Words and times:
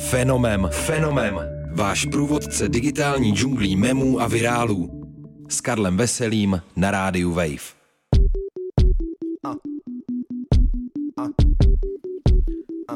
Fenomem, 0.00 0.68
fenomem. 0.72 1.40
Váš 1.74 2.04
průvodce 2.04 2.68
digitální 2.68 3.32
džunglí 3.32 3.76
memů 3.76 4.20
a 4.20 4.28
virálů. 4.28 5.02
S 5.48 5.60
Karlem 5.60 5.96
Veselým 5.96 6.62
na 6.76 6.90
rádiu 6.90 7.30
Wave. 7.30 7.78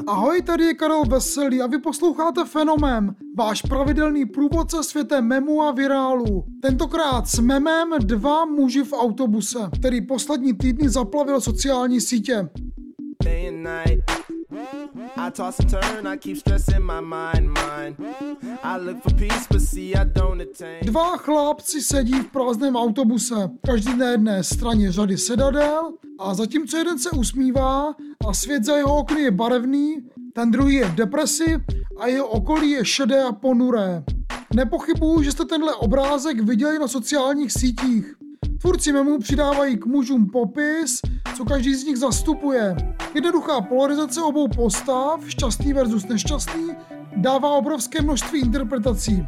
Ahoj, 0.06 0.42
tady 0.42 0.64
je 0.64 0.74
Karel 0.74 1.04
Veselý 1.04 1.62
a 1.62 1.66
vy 1.66 1.78
posloucháte 1.78 2.44
Fenomem, 2.44 3.16
váš 3.38 3.62
pravidelný 3.62 4.26
průvodce 4.26 4.82
světem 4.82 5.24
memu 5.24 5.62
a 5.62 5.72
virálu. 5.72 6.44
Tentokrát 6.62 7.28
s 7.28 7.38
memem 7.38 7.90
dva 7.98 8.44
muži 8.44 8.82
v 8.82 8.92
autobuse, 8.92 9.58
který 9.78 10.06
poslední 10.06 10.54
týdny 10.54 10.88
zaplavil 10.88 11.40
sociální 11.40 12.00
sítě. 12.00 12.48
day 13.24 13.48
and 13.48 13.62
night. 13.62 14.21
I 15.16 15.30
toss 15.30 15.60
and 15.60 15.70
turn, 15.70 16.06
I 16.06 16.16
keep 16.16 16.36
stressing 16.36 16.82
my 16.82 17.00
mind, 17.00 17.50
mind. 17.50 17.96
I 18.62 18.78
look 18.78 19.02
for 19.02 19.14
peace, 19.14 19.46
but 19.50 19.60
see 19.60 19.94
I 19.94 20.04
don't 20.04 20.40
attain. 20.40 20.80
Dva 20.82 21.16
chlápci 21.16 21.82
sedí 21.82 22.12
v 22.12 22.26
prázdném 22.26 22.76
autobuse, 22.76 23.50
každý 23.66 23.96
na 23.96 24.06
jedné 24.06 24.44
straně 24.44 24.92
řady 24.92 25.18
sedadel 25.18 25.92
a 26.18 26.34
zatímco 26.34 26.76
jeden 26.76 26.98
se 26.98 27.10
usmívá 27.10 27.94
a 28.28 28.34
svět 28.34 28.64
za 28.64 28.76
jeho 28.76 28.96
okny 28.96 29.20
je 29.20 29.30
barevný, 29.30 29.96
ten 30.32 30.50
druhý 30.50 30.74
je 30.74 30.88
v 30.88 30.94
depresi 30.94 31.56
a 31.98 32.06
jeho 32.06 32.26
okolí 32.26 32.70
je 32.70 32.84
šedé 32.84 33.22
a 33.22 33.32
ponuré. 33.32 34.04
Nepochybuju, 34.54 35.22
že 35.22 35.32
jste 35.32 35.44
tenhle 35.44 35.74
obrázek 35.74 36.40
viděli 36.40 36.78
na 36.78 36.88
sociálních 36.88 37.52
sítích. 37.52 38.14
Tvůrci 38.62 38.92
memů 38.92 39.18
přidávají 39.18 39.76
k 39.76 39.86
mužům 39.86 40.30
popis, 40.30 41.00
co 41.36 41.44
každý 41.44 41.74
z 41.74 41.84
nich 41.84 41.96
zastupuje. 41.96 42.76
Jednoduchá 43.14 43.60
polarizace 43.60 44.22
obou 44.22 44.48
postav, 44.48 45.20
šťastný 45.26 45.72
versus 45.72 46.06
nešťastný, 46.06 46.68
dává 47.16 47.50
obrovské 47.50 48.02
množství 48.02 48.40
interpretací. 48.40 49.26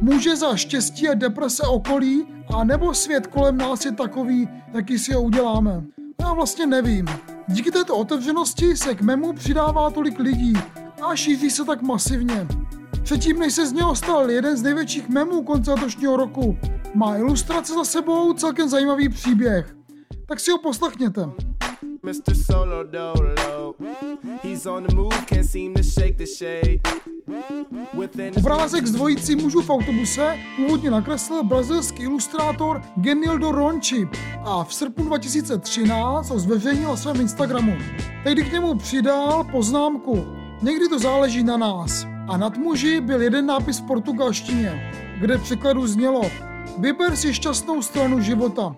Může 0.00 0.36
za 0.36 0.56
štěstí 0.56 1.08
a 1.08 1.14
deprese 1.14 1.62
okolí, 1.62 2.26
a 2.54 2.64
nebo 2.64 2.94
svět 2.94 3.26
kolem 3.26 3.56
nás 3.56 3.84
je 3.84 3.92
takový, 3.92 4.48
jaký 4.74 4.98
si 4.98 5.12
ho 5.12 5.22
uděláme. 5.22 5.84
Já 6.20 6.32
vlastně 6.32 6.66
nevím. 6.66 7.06
Díky 7.48 7.70
této 7.70 7.96
otevřenosti 7.96 8.76
se 8.76 8.94
k 8.94 9.00
memu 9.00 9.32
přidává 9.32 9.90
tolik 9.90 10.18
lidí 10.18 10.52
a 11.02 11.16
šíří 11.16 11.50
se 11.50 11.64
tak 11.64 11.82
masivně. 11.82 12.46
Předtím, 13.02 13.38
než 13.38 13.54
se 13.54 13.66
z 13.66 13.72
něho 13.72 13.96
stal 13.96 14.30
jeden 14.30 14.56
z 14.56 14.62
největších 14.62 15.08
memů 15.08 15.42
konce 15.42 15.70
letošního 15.70 16.16
roku, 16.16 16.58
má 16.94 17.16
ilustrace 17.16 17.74
za 17.74 17.84
sebou 17.84 18.32
celkem 18.32 18.68
zajímavý 18.68 19.08
příběh. 19.08 19.76
Tak 20.26 20.40
si 20.40 20.50
ho 20.50 20.58
poslechněte. 20.58 21.30
Mr. 22.02 22.34
Solo 22.46 22.84
Dolo. 22.84 23.74
He's 24.42 24.66
on 24.66 24.84
the 24.84 24.94
move, 24.94 25.16
can't 25.26 25.50
seem 25.50 25.74
to 25.74 25.82
shake 25.82 26.16
the 26.16 26.26
shade. 26.26 26.80
Obrázek 28.36 28.86
z 28.86 28.92
dvojicí 28.92 29.36
mužů 29.36 29.62
v 29.62 29.70
autobuse 29.70 30.36
původně 30.56 30.90
nakreslil 30.90 31.44
brazilský 31.44 32.02
ilustrátor 32.02 32.82
Genildo 32.96 33.52
Ronchi 33.52 34.08
a 34.44 34.64
v 34.64 34.74
srpnu 34.74 35.04
2013 35.04 36.30
ho 36.30 36.38
zveřejnil 36.38 36.88
na 36.88 36.96
svém 36.96 37.20
Instagramu. 37.20 37.76
Tehdy 38.24 38.44
k 38.44 38.52
němu 38.52 38.74
přidal 38.74 39.44
poznámku 39.44 40.38
Někdy 40.62 40.88
to 40.88 40.98
záleží 40.98 41.44
na 41.44 41.56
nás. 41.56 42.06
A 42.28 42.36
nad 42.36 42.56
muži 42.56 43.00
byl 43.00 43.22
jeden 43.22 43.46
nápis 43.46 43.80
v 43.80 43.86
portugalštině, 43.86 44.92
kde 45.20 45.36
v 45.36 45.42
překladu 45.42 45.86
znělo 45.86 46.22
Vyber 46.78 47.16
si 47.16 47.34
šťastnou 47.34 47.82
stranu 47.82 48.20
života. 48.20 48.76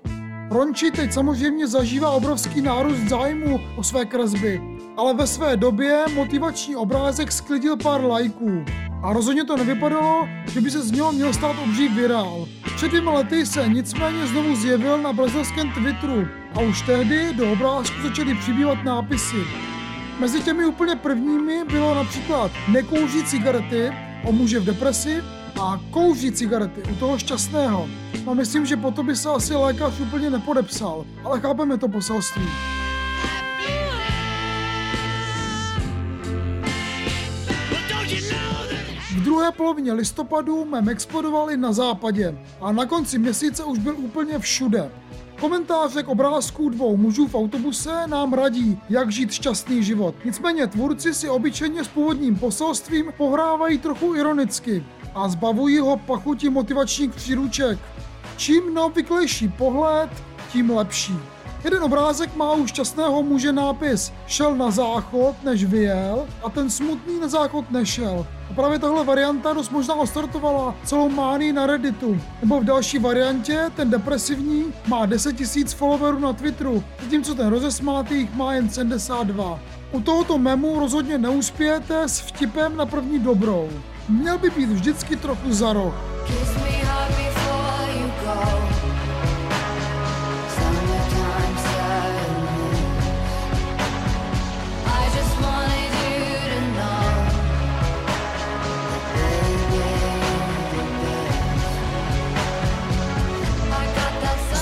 Ronči 0.50 0.90
teď 0.90 1.12
samozřejmě 1.12 1.66
zažívá 1.66 2.10
obrovský 2.10 2.60
nárůst 2.60 3.08
zájmu 3.08 3.60
o 3.76 3.82
své 3.82 4.04
kresby, 4.04 4.60
ale 4.96 5.14
ve 5.14 5.26
své 5.26 5.56
době 5.56 6.04
motivační 6.14 6.76
obrázek 6.76 7.32
sklidil 7.32 7.76
pár 7.76 8.04
lajků. 8.04 8.64
A 9.02 9.12
rozhodně 9.12 9.44
to 9.44 9.56
nevypadalo, 9.56 10.28
že 10.52 10.60
by 10.60 10.70
se 10.70 10.82
z 10.82 10.92
něho 10.92 11.12
měl 11.12 11.32
stát 11.32 11.56
obří 11.64 11.88
virál. 11.88 12.46
Před 12.76 12.88
dvěma 12.88 13.12
lety 13.12 13.46
se 13.46 13.68
nicméně 13.68 14.26
znovu 14.26 14.56
zjevil 14.56 14.98
na 14.98 15.12
brazilském 15.12 15.72
Twitteru 15.72 16.26
a 16.54 16.60
už 16.60 16.82
tehdy 16.82 17.34
do 17.34 17.52
obrázku 17.52 18.02
začaly 18.02 18.34
přibývat 18.34 18.84
nápisy. 18.84 19.44
Mezi 20.20 20.42
těmi 20.42 20.66
úplně 20.66 20.96
prvními 20.96 21.64
bylo 21.64 21.94
například 21.94 22.50
nekouří 22.68 23.24
cigarety 23.24 23.92
o 24.24 24.32
muže 24.32 24.60
v 24.60 24.64
depresi 24.64 25.22
a 25.60 25.80
kouří 25.90 26.32
cigarety 26.32 26.82
u 26.92 26.94
toho 26.94 27.18
šťastného. 27.18 27.88
No 28.26 28.34
myslím, 28.34 28.66
že 28.66 28.76
po 28.76 28.90
to 28.90 29.02
by 29.02 29.16
se 29.16 29.28
asi 29.28 29.54
lékař 29.54 30.00
úplně 30.00 30.30
nepodepsal, 30.30 31.06
ale 31.24 31.40
chápeme 31.40 31.78
to 31.78 31.88
poselství. 31.88 32.42
V 39.16 39.22
druhé 39.24 39.52
polovině 39.52 39.92
listopadu 39.92 40.64
mem 40.64 40.88
explodoval 40.88 41.50
i 41.50 41.56
na 41.56 41.72
západě 41.72 42.38
a 42.60 42.72
na 42.72 42.86
konci 42.86 43.18
měsíce 43.18 43.64
už 43.64 43.78
byl 43.78 43.94
úplně 43.98 44.38
všude. 44.38 44.90
Komentáře 45.40 46.02
k 46.02 46.08
obrázku 46.08 46.68
dvou 46.68 46.96
mužů 46.96 47.26
v 47.26 47.34
autobuse 47.34 48.06
nám 48.06 48.32
radí, 48.32 48.78
jak 48.88 49.12
žít 49.12 49.32
šťastný 49.32 49.82
život. 49.82 50.14
Nicméně 50.24 50.66
tvůrci 50.66 51.14
si 51.14 51.28
obyčejně 51.28 51.84
s 51.84 51.88
původním 51.88 52.36
poselstvím 52.36 53.12
pohrávají 53.16 53.78
trochu 53.78 54.14
ironicky 54.14 54.84
a 55.14 55.28
zbavují 55.28 55.78
ho 55.78 55.96
pachuti 55.96 56.50
motivačních 56.50 57.10
příruček. 57.10 57.78
Čím 58.36 58.74
neobvyklejší 58.74 59.48
pohled, 59.48 60.10
tím 60.52 60.70
lepší. 60.70 61.16
Jeden 61.64 61.82
obrázek 61.82 62.36
má 62.36 62.52
u 62.52 62.66
šťastného 62.66 63.22
muže 63.22 63.52
nápis 63.52 64.12
šel 64.26 64.56
na 64.56 64.70
záchod, 64.70 65.36
než 65.44 65.64
vyjel 65.64 66.26
a 66.44 66.50
ten 66.50 66.70
smutný 66.70 67.20
na 67.20 67.28
záchod 67.28 67.70
nešel. 67.70 68.26
A 68.50 68.54
právě 68.54 68.78
tahle 68.78 69.04
varianta 69.04 69.52
dost 69.52 69.70
možná 69.70 69.94
ostartovala 69.94 70.74
celou 70.84 71.08
mání 71.08 71.52
na 71.52 71.66
Redditu. 71.66 72.20
Nebo 72.40 72.60
v 72.60 72.64
další 72.64 72.98
variantě 72.98 73.70
ten 73.76 73.90
depresivní 73.90 74.64
má 74.86 75.06
10 75.06 75.40
000 75.40 75.68
followerů 75.76 76.18
na 76.18 76.32
Twitteru, 76.32 76.84
zatímco 77.02 77.34
ten 77.34 77.46
rozesmátý 77.46 78.14
jich 78.14 78.34
má 78.34 78.54
jen 78.54 78.70
72. 78.70 79.60
U 79.92 80.00
tohoto 80.00 80.38
memu 80.38 80.80
rozhodně 80.80 81.18
neuspějete 81.18 82.02
s 82.02 82.20
vtipem 82.20 82.76
na 82.76 82.86
první 82.86 83.18
dobrou. 83.18 83.68
Měl 84.10 84.38
by 84.38 84.50
být 84.50 84.68
vždycky 84.68 85.16
trochu 85.16 85.52
za 85.52 85.72
roh. 85.72 85.94
Kiss 86.26 86.54
me 86.54 86.84
hard 86.84 87.10
before 87.10 87.29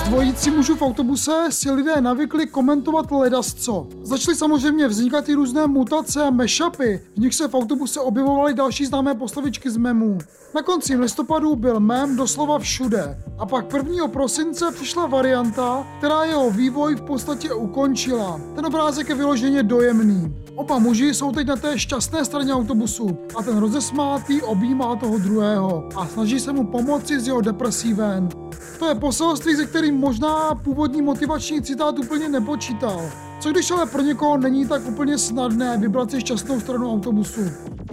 Z 0.09 0.11
dvojicí 0.11 0.51
mužů 0.51 0.75
v 0.75 0.81
autobuse 0.81 1.47
si 1.49 1.71
lidé 1.71 2.01
navykli 2.01 2.47
komentovat 2.47 3.11
ledasco. 3.11 3.87
Začaly 4.03 4.37
samozřejmě 4.37 4.87
vznikat 4.87 5.29
i 5.29 5.33
různé 5.33 5.67
mutace 5.67 6.23
a 6.23 6.29
mashupy, 6.29 7.01
v 7.15 7.19
nich 7.19 7.35
se 7.35 7.47
v 7.47 7.53
autobuse 7.53 7.99
objevovaly 7.99 8.53
další 8.53 8.85
známé 8.85 9.15
postavičky 9.15 9.69
z 9.69 9.77
memů. 9.77 10.17
Na 10.55 10.61
konci 10.61 10.95
listopadu 10.95 11.55
byl 11.55 11.79
mem 11.79 12.15
doslova 12.15 12.59
všude. 12.59 13.23
A 13.39 13.45
pak 13.45 13.73
1. 13.73 14.07
prosince 14.07 14.71
přišla 14.71 15.05
varianta, 15.05 15.87
která 15.97 16.23
jeho 16.23 16.51
vývoj 16.51 16.95
v 16.95 17.01
podstatě 17.01 17.53
ukončila. 17.53 18.41
Ten 18.55 18.65
obrázek 18.65 19.09
je 19.09 19.15
vyloženě 19.15 19.63
dojemný. 19.63 20.35
Oba 20.55 20.79
muži 20.79 21.13
jsou 21.13 21.31
teď 21.31 21.47
na 21.47 21.55
té 21.55 21.79
šťastné 21.79 22.25
straně 22.25 22.53
autobusu 22.53 23.17
a 23.39 23.43
ten 23.43 23.57
rozesmátý 23.57 24.41
objímá 24.41 24.95
toho 24.95 25.17
druhého 25.17 25.89
a 25.95 26.07
snaží 26.07 26.39
se 26.39 26.53
mu 26.53 26.67
pomoci 26.67 27.19
z 27.19 27.27
jeho 27.27 27.41
depresí 27.41 27.93
ven. 27.93 28.29
To 28.79 28.87
je 28.87 28.95
poselství, 28.95 29.55
se 29.55 29.65
kterým 29.65 29.95
možná 29.95 30.55
původní 30.55 31.01
motivační 31.01 31.61
citát 31.61 31.99
úplně 31.99 32.29
nepočítal. 32.29 33.09
Co 33.39 33.51
když 33.51 33.71
ale 33.71 33.85
pro 33.85 34.01
někoho 34.01 34.37
není 34.37 34.67
tak 34.67 34.87
úplně 34.87 35.17
snadné 35.17 35.77
vybrat 35.77 36.11
si 36.11 36.19
šťastnou 36.19 36.59
stranu 36.59 36.91
autobusu? 36.91 37.41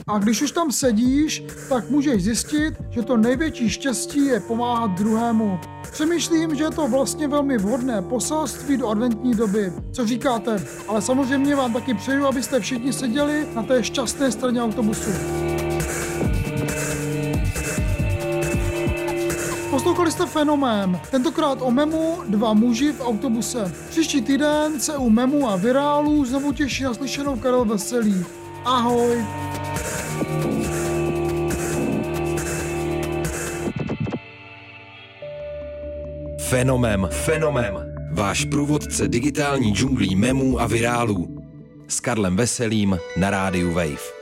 A 0.07 0.19
když 0.19 0.43
už 0.43 0.51
tam 0.51 0.73
sedíš, 0.73 1.45
tak 1.69 1.91
můžeš 1.91 2.25
zjistit, 2.25 2.75
že 2.91 3.03
to 3.03 3.17
největší 3.17 3.71
štěstí 3.71 4.27
je 4.27 4.41
pomáhat 4.41 4.91
druhému. 4.91 5.59
Přemýšlím, 5.93 6.55
že 6.55 6.65
je 6.65 6.71
to 6.71 6.89
vlastně 6.89 7.29
velmi 7.29 7.59
vhodné 7.59 8.03
poselství 8.03 8.77
do 8.77 8.89
adventní 8.89 9.35
doby. 9.35 9.73
Co 9.93 10.07
říkáte? 10.07 10.67
Ale 10.89 11.03
samozřejmě 11.03 11.57
vám 11.57 11.73
taky 11.73 11.95
přeju, 11.95 12.27
abyste 12.27 12.61
všichni 12.61 12.93
seděli 12.93 13.49
na 13.55 13.63
té 13.63 13.83
šťastné 13.83 14.33
straně 14.33 14.63
autobusu. 14.63 15.11
Poslouchali 19.77 20.11
jste 20.11 20.27
fenomén, 20.27 21.01
tentokrát 21.11 21.59
o 21.63 21.71
memu 21.71 22.19
dva 22.29 22.55
muži 22.55 22.93
v 22.93 23.01
autobuse. 23.01 23.73
Příští 23.91 24.23
týden 24.23 24.81
se 24.81 24.97
u 24.97 25.11
memu 25.11 25.49
a 25.49 25.57
virálů 25.57 26.25
znovu 26.25 26.53
těší 26.53 26.85
naslyšenou 26.85 27.37
Karel 27.37 27.65
Veselý. 27.65 28.25
Ahoj! 28.65 29.27
Fenomem, 36.49 37.09
fenomem. 37.11 37.75
Váš 38.13 38.45
průvodce 38.45 39.09
digitální 39.09 39.75
džunglí 39.75 40.17
memů 40.17 40.61
a 40.61 40.67
virálů. 40.67 41.45
S 41.89 42.01
Karlem 42.01 42.37
Veselým 42.37 42.99
na 43.17 43.31
rádiu 43.31 43.73
Wave. 43.73 44.16